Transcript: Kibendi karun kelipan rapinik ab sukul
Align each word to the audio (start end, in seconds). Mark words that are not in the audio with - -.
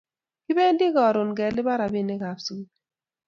Kibendi 0.45 0.85
karun 0.95 1.29
kelipan 1.37 1.77
rapinik 1.81 2.21
ab 2.31 2.39
sukul 2.45 2.69